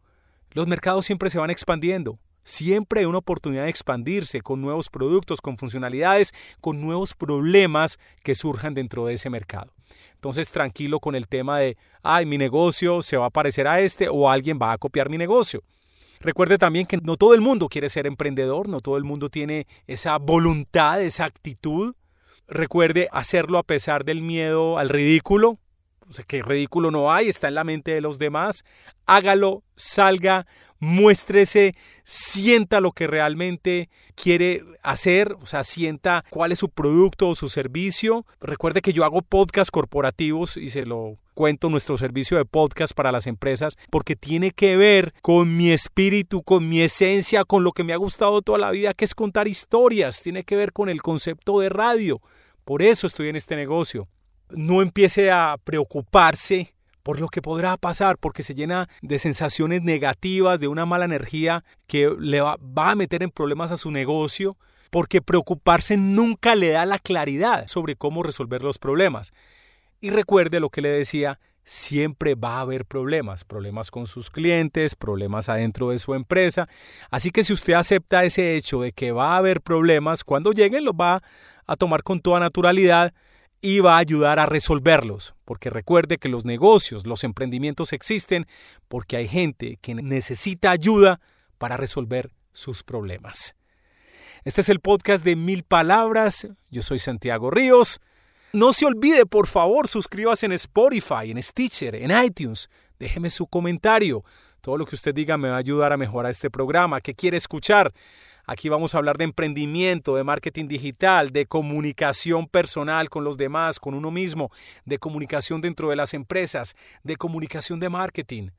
los 0.51 0.67
mercados 0.67 1.05
siempre 1.05 1.29
se 1.29 1.39
van 1.39 1.49
expandiendo. 1.49 2.19
Siempre 2.43 2.99
hay 2.99 3.05
una 3.07 3.17
oportunidad 3.17 3.63
de 3.63 3.71
expandirse 3.71 4.41
con 4.41 4.61
nuevos 4.61 4.91
productos, 4.91 5.41
con 5.41 5.57
funcionalidades, 5.57 6.31
con 6.61 6.79
nuevos 6.79 7.15
problemas 7.15 7.97
que 8.23 8.35
surjan 8.35 8.75
dentro 8.75 9.07
de 9.07 9.15
ese 9.15 9.31
mercado. 9.31 9.73
Entonces, 10.13 10.51
tranquilo 10.51 10.99
con 10.99 11.15
el 11.15 11.27
tema 11.27 11.57
de, 11.57 11.75
ay, 12.03 12.27
mi 12.27 12.37
negocio 12.37 13.01
se 13.01 13.17
va 13.17 13.25
a 13.25 13.31
parecer 13.31 13.67
a 13.67 13.79
este 13.79 14.09
o 14.09 14.29
alguien 14.29 14.59
va 14.61 14.73
a 14.73 14.77
copiar 14.77 15.09
mi 15.09 15.17
negocio. 15.17 15.63
Recuerde 16.19 16.57
también 16.57 16.85
que 16.85 16.97
no 16.97 17.17
todo 17.17 17.33
el 17.33 17.41
mundo 17.41 17.67
quiere 17.67 17.89
ser 17.89 18.07
emprendedor, 18.07 18.67
no 18.67 18.81
todo 18.81 18.97
el 18.97 19.03
mundo 19.03 19.29
tiene 19.29 19.67
esa 19.87 20.17
voluntad, 20.17 21.01
esa 21.01 21.25
actitud. 21.25 21.95
Recuerde 22.47 23.09
hacerlo 23.11 23.57
a 23.57 23.63
pesar 23.63 24.05
del 24.05 24.21
miedo 24.21 24.77
al 24.77 24.89
ridículo. 24.89 25.59
O 26.07 26.13
sea, 26.13 26.23
que 26.25 26.41
ridículo 26.41 26.91
no 26.91 27.11
hay, 27.11 27.29
está 27.29 27.47
en 27.47 27.55
la 27.55 27.63
mente 27.63 27.91
de 27.91 28.01
los 28.01 28.19
demás. 28.19 28.63
Hágalo, 29.05 29.63
salga, 29.75 30.45
muéstrese, 30.79 31.75
sienta 32.03 32.79
lo 32.79 32.91
que 32.91 33.07
realmente 33.07 33.89
quiere 34.15 34.63
hacer, 34.83 35.33
o 35.41 35.45
sea, 35.45 35.63
sienta 35.63 36.23
cuál 36.29 36.51
es 36.51 36.59
su 36.59 36.69
producto 36.69 37.29
o 37.29 37.35
su 37.35 37.49
servicio. 37.49 38.25
Recuerde 38.39 38.81
que 38.81 38.93
yo 38.93 39.03
hago 39.03 39.21
podcasts 39.21 39.71
corporativos 39.71 40.57
y 40.57 40.69
se 40.69 40.85
lo 40.85 41.17
cuento 41.33 41.69
nuestro 41.69 41.97
servicio 41.97 42.37
de 42.37 42.45
podcast 42.45 42.93
para 42.93 43.11
las 43.11 43.27
empresas 43.27 43.77
porque 43.89 44.15
tiene 44.15 44.51
que 44.51 44.77
ver 44.77 45.13
con 45.21 45.57
mi 45.57 45.71
espíritu, 45.71 46.43
con 46.43 46.69
mi 46.69 46.81
esencia, 46.81 47.43
con 47.43 47.63
lo 47.63 47.71
que 47.71 47.83
me 47.83 47.93
ha 47.93 47.97
gustado 47.97 48.41
toda 48.41 48.57
la 48.57 48.71
vida, 48.71 48.93
que 48.93 49.05
es 49.05 49.15
contar 49.15 49.47
historias, 49.47 50.21
tiene 50.21 50.43
que 50.43 50.55
ver 50.55 50.71
con 50.71 50.89
el 50.89 51.01
concepto 51.01 51.59
de 51.59 51.69
radio. 51.69 52.21
Por 52.63 52.81
eso 52.81 53.05
estoy 53.07 53.29
en 53.29 53.35
este 53.35 53.55
negocio. 53.55 54.07
No 54.49 54.81
empiece 54.81 55.31
a 55.31 55.57
preocuparse 55.63 56.75
por 57.05 57.19
lo 57.19 57.27
que 57.27 57.43
podrá 57.43 57.77
pasar, 57.77 58.17
porque 58.17 58.41
se 58.41 58.55
llena 58.55 58.89
de 59.03 59.19
sensaciones 59.19 59.83
negativas, 59.83 60.59
de 60.59 60.67
una 60.67 60.87
mala 60.87 61.05
energía 61.05 61.63
que 61.85 62.09
le 62.19 62.41
va, 62.41 62.57
a 62.77 62.95
meter 62.95 63.21
en 63.21 63.29
problemas 63.29 63.71
a 63.71 63.77
su 63.77 63.91
negocio, 63.91 64.57
porque 64.89 65.21
preocuparse 65.21 65.97
nunca 65.97 66.55
le 66.55 66.69
da 66.69 66.83
la 66.87 66.97
claridad 66.97 67.67
sobre 67.67 67.95
cómo 67.95 68.23
resolver 68.23 68.63
los 68.63 68.79
problemas. 68.79 69.33
Y 70.01 70.09
recuerde 70.09 70.59
lo 70.59 70.71
que 70.71 70.81
le 70.81 70.89
decía, 70.89 71.39
siempre 71.63 72.33
va 72.33 72.57
a 72.57 72.61
haber 72.61 72.85
problemas, 72.85 73.43
problemas 73.43 73.91
con 73.91 74.07
sus 74.07 74.31
clientes, 74.31 74.95
problemas 74.95 75.47
adentro 75.47 75.91
de 75.91 75.99
su 75.99 76.15
empresa. 76.15 76.67
Así 77.11 77.29
que 77.29 77.43
si 77.43 77.53
usted 77.53 77.73
acepta 77.73 78.23
ese 78.23 78.55
hecho 78.55 78.81
de 78.81 78.93
que 78.93 79.11
va 79.11 79.33
a 79.33 79.37
haber 79.37 79.61
problemas, 79.61 80.23
cuando 80.23 80.53
lleguen 80.53 80.85
los 80.85 80.95
va 80.95 81.21
a 81.67 81.75
tomar 81.75 82.01
con 82.01 82.19
toda 82.19 82.39
naturalidad 82.39 83.13
y 83.65 83.79
va 83.79 83.95
a 83.95 83.97
ayudar 83.97 84.37
a 84.37 84.45
resolverlos, 84.45 85.33
porque 85.43 85.71
recuerde 85.71 86.19
que 86.19 86.29
los 86.29 86.45
negocios, 86.45 87.07
los 87.07 87.23
emprendimientos 87.23 87.93
existen 87.93 88.45
porque 88.87 89.17
hay 89.17 89.27
gente 89.27 89.79
que 89.81 89.95
necesita 89.95 90.69
ayuda 90.69 91.19
para 91.57 91.75
resolver 91.75 92.29
sus 92.53 92.83
problemas. 92.83 93.55
Este 94.43 94.61
es 94.61 94.69
el 94.69 94.81
podcast 94.81 95.25
de 95.25 95.35
Mil 95.35 95.63
Palabras. 95.63 96.47
Yo 96.69 96.83
soy 96.83 96.99
Santiago 96.99 97.49
Ríos. 97.49 98.01
No 98.53 98.71
se 98.71 98.85
olvide, 98.85 99.25
por 99.25 99.47
favor, 99.47 99.87
suscríbase 99.87 100.45
en 100.45 100.51
Spotify, 100.51 101.31
en 101.31 101.41
Stitcher, 101.41 101.95
en 101.95 102.11
iTunes. 102.23 102.69
Déjeme 102.99 103.31
su 103.31 103.47
comentario. 103.47 104.23
Todo 104.61 104.77
lo 104.77 104.85
que 104.85 104.93
usted 104.93 105.15
diga 105.15 105.37
me 105.37 105.49
va 105.49 105.55
a 105.55 105.59
ayudar 105.59 105.91
a 105.91 105.97
mejorar 105.97 106.31
este 106.31 106.51
programa. 106.51 107.01
¿Qué 107.01 107.15
quiere 107.15 107.37
escuchar? 107.37 107.91
Aquí 108.47 108.69
vamos 108.69 108.93
a 108.93 108.97
hablar 108.97 109.17
de 109.17 109.25
emprendimiento, 109.25 110.15
de 110.15 110.23
marketing 110.23 110.67
digital, 110.67 111.31
de 111.31 111.45
comunicación 111.45 112.47
personal 112.47 113.09
con 113.09 113.23
los 113.23 113.37
demás, 113.37 113.79
con 113.79 113.93
uno 113.93 114.11
mismo, 114.11 114.51
de 114.85 114.99
comunicación 114.99 115.61
dentro 115.61 115.89
de 115.89 115.95
las 115.95 116.13
empresas, 116.13 116.75
de 117.03 117.15
comunicación 117.15 117.79
de 117.79 117.89
marketing, 117.89 118.49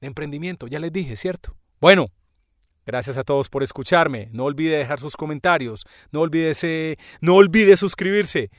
de 0.00 0.06
emprendimiento. 0.06 0.66
Ya 0.66 0.78
les 0.78 0.92
dije, 0.92 1.16
¿cierto? 1.16 1.56
Bueno, 1.80 2.08
Gracias 2.86 3.16
a 3.16 3.24
todos 3.24 3.48
por 3.48 3.62
escucharme. 3.62 4.28
No 4.32 4.44
olvide 4.44 4.76
dejar 4.76 5.00
sus 5.00 5.16
comentarios. 5.16 5.86
No 6.12 6.20
olvide, 6.20 6.98
no 7.20 7.36
olvide 7.36 7.76
suscribirse. 7.76 8.50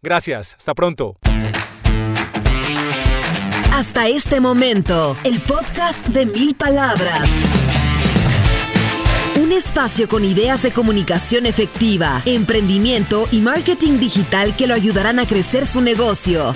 Gracias. 0.00 0.54
Hasta 0.54 0.74
pronto. 0.74 1.16
Hasta 3.72 4.06
este 4.06 4.38
momento, 4.38 5.16
el 5.24 5.42
podcast 5.42 6.06
de 6.08 6.26
mil 6.26 6.54
palabras. 6.54 7.28
Un 9.42 9.50
espacio 9.50 10.06
con 10.06 10.24
ideas 10.24 10.62
de 10.62 10.70
comunicación 10.70 11.46
efectiva, 11.46 12.22
emprendimiento 12.26 13.26
y 13.32 13.40
marketing 13.40 13.98
digital 13.98 14.54
que 14.54 14.68
lo 14.68 14.74
ayudarán 14.74 15.18
a 15.18 15.26
crecer 15.26 15.66
su 15.66 15.80
negocio. 15.80 16.54